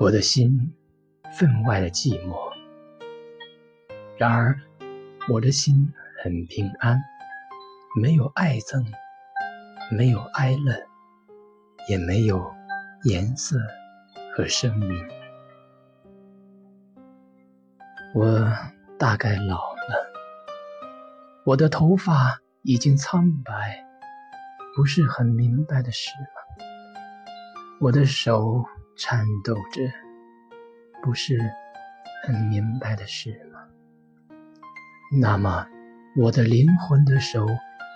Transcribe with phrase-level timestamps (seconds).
[0.00, 0.72] 我的心
[1.32, 2.52] 分外的寂寞。
[4.16, 4.56] 然而，
[5.28, 5.92] 我的心
[6.22, 7.02] 很平安，
[8.00, 8.86] 没有爱憎，
[9.90, 10.86] 没有哀乐，
[11.88, 12.54] 也没有
[13.02, 13.58] 颜色
[14.36, 15.08] 和声音。
[18.14, 18.52] 我
[19.00, 20.12] 大概老了，
[21.44, 23.84] 我的头发已经苍白，
[24.76, 26.64] 不是很明白的事了？
[27.80, 28.64] 我的手
[29.00, 29.92] 颤抖着，
[31.04, 31.38] 不是
[32.26, 33.60] 很明白的事吗？
[35.20, 35.68] 那么，
[36.16, 37.46] 我的灵魂的手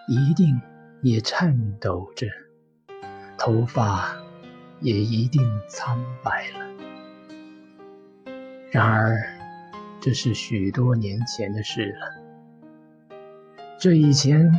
[0.06, 0.60] 一定
[1.02, 2.28] 也颤抖着，
[3.36, 4.16] 头发
[4.78, 6.60] 也一定苍白了。
[8.70, 9.18] 然而，
[10.00, 13.16] 这是许多年前的事了。
[13.76, 14.52] 这以前，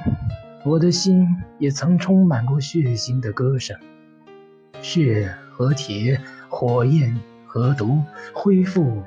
[0.66, 1.26] 我的心
[1.58, 3.80] 也曾充满过血腥的歌声，
[4.82, 8.02] 血和铁，火焰和毒，
[8.34, 9.04] 恢复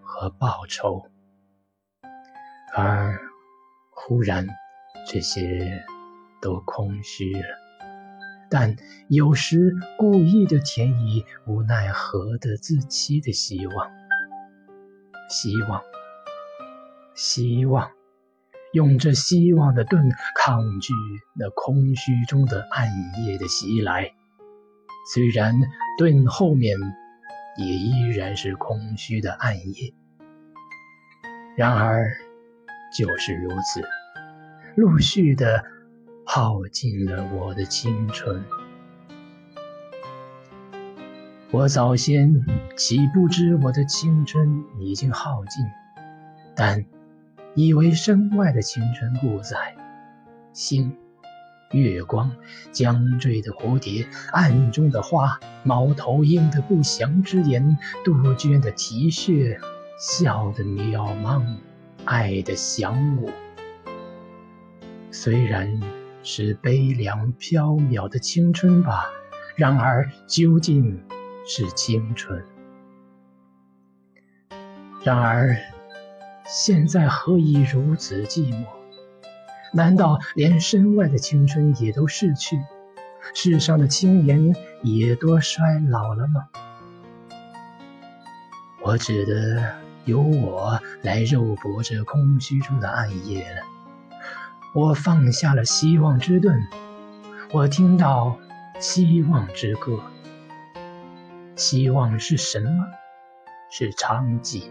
[0.00, 1.06] 和报仇。
[2.74, 3.20] 而
[3.90, 4.46] 忽然，
[5.06, 5.84] 这些
[6.40, 7.44] 都空虚了。
[8.50, 8.76] 但
[9.08, 13.90] 有时故意的填以无奈何的自欺的希望，
[15.28, 15.82] 希望，
[17.14, 17.90] 希望，
[18.72, 20.92] 用这希望的盾抗拒
[21.36, 22.88] 那空虚中的暗
[23.24, 24.12] 夜的袭来。
[25.12, 25.54] 虽然
[25.98, 26.76] 盾后面
[27.56, 29.94] 也依然是空虚的暗夜，
[31.56, 32.10] 然而。
[32.96, 33.82] 就是如此，
[34.76, 35.64] 陆续的
[36.24, 38.44] 耗尽了我的青春。
[41.50, 42.32] 我早先
[42.76, 45.64] 岂不知我的青春已经耗尽？
[46.54, 46.84] 但
[47.56, 49.74] 以为身外的青春不在，
[50.52, 50.96] 心、
[51.74, 52.30] 月光、
[52.72, 59.60] 将坠的蝴蝶、暗中的花、猫头鹰的不祥之言、杜鹃的啼血、
[59.98, 61.44] 笑的渺茫。
[62.06, 63.30] 爱的响舞，
[65.10, 65.80] 虽然
[66.22, 69.06] 是悲凉飘渺的青春吧，
[69.56, 71.02] 然而究竟
[71.46, 72.44] 是青春。
[75.02, 75.56] 然而，
[76.46, 78.66] 现在何以如此寂寞？
[79.74, 82.58] 难道连身外的青春也都逝去，
[83.34, 86.48] 世上的青年也都衰老了吗？
[88.82, 89.84] 我指的。
[90.06, 93.62] 由我来肉搏这空虚中的暗夜了。
[94.74, 96.60] 我放下了希望之盾，
[97.54, 98.38] 我听到
[98.78, 99.98] 希望之歌。
[101.56, 102.84] 希望是什么？
[103.70, 104.64] 是娼妓，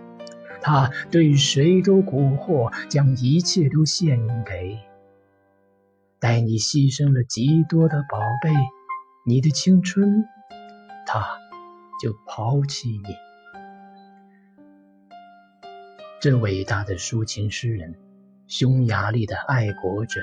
[0.61, 4.77] 他对谁都蛊惑，将一切都献给。
[6.23, 8.49] 待你牺牲了极多的宝贝，
[9.25, 10.23] 你的青春，
[11.05, 11.19] 他
[12.01, 13.03] 就抛弃你。
[16.21, 17.95] 这伟大的抒情诗人，
[18.47, 20.21] 匈牙利的爱国者，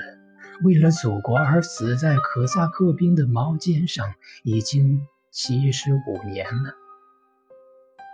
[0.63, 6.73] 为了祖国而死在可萨克兵的矛尖上，已经七十五年了。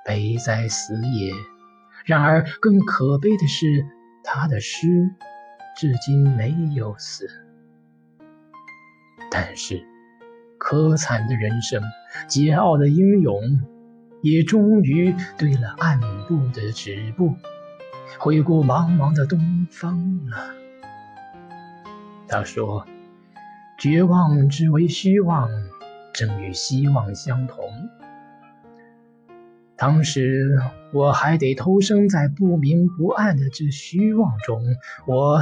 [0.03, 1.31] 悲哉死也！
[2.05, 3.85] 然而更可悲的是，
[4.25, 5.09] 他的诗
[5.77, 7.46] 至今没有死。
[9.39, 9.85] 但是，
[10.57, 11.79] 可惨的人生，
[12.27, 13.61] 桀骜的英勇，
[14.23, 17.35] 也终于对了暗部的止步。
[18.17, 20.55] 回顾茫茫的东方了。
[22.27, 22.87] 他说
[23.77, 25.51] ：“绝望之为虚妄，
[26.15, 27.63] 正与希望相同。”
[29.77, 30.59] 当时
[30.91, 34.63] 我还得投生在不明不暗的这虚妄中，
[35.05, 35.39] 我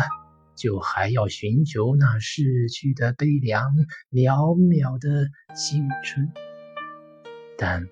[0.55, 3.63] 就还要寻求那逝去的悲凉
[4.11, 6.31] 渺渺的青春，
[7.57, 7.87] 但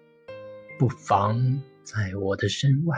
[0.80, 2.98] 不妨在我的身外。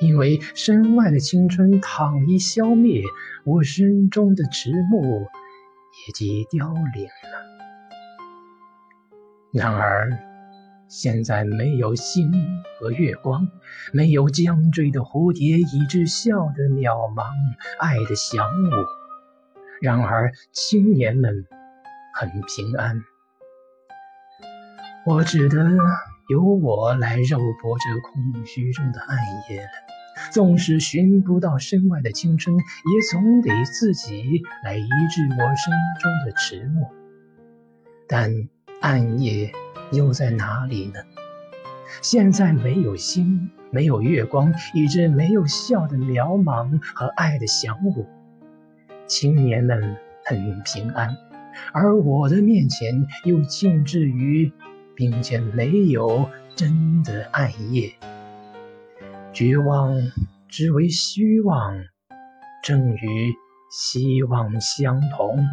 [0.00, 3.02] 因为身外的青春倘一消灭，
[3.44, 7.10] 我身中的迟暮也即凋零了。
[9.52, 10.10] 然而，
[10.88, 12.32] 现在没有星
[12.80, 13.48] 和月光，
[13.92, 17.30] 没有将坠的蝴蝶，以致笑的渺茫，
[17.78, 18.70] 爱的祥舞。
[19.82, 21.46] 然而，青年们
[22.14, 23.02] 很平安。
[25.04, 25.76] 我只得
[26.28, 29.18] 由我来肉搏这空虚中的暗
[29.50, 29.68] 夜了。
[30.32, 36.88] 纵使寻不到身外的青春，也总得自己来医治我身中的迟暮。
[38.08, 38.32] 但
[38.80, 39.52] 暗夜
[39.92, 41.00] 又在哪里呢？
[42.00, 48.06] 现在没有星，没有月光，以致没有笑的渺茫和爱的祥舞。
[49.06, 51.16] 青年们很平安，
[51.72, 54.52] 而我的面前又静止于
[54.94, 57.94] 并且没有真的暗夜。
[59.32, 59.94] 绝望
[60.46, 61.74] 之为虚妄，
[62.62, 63.34] 正与
[63.70, 65.44] 希望相同。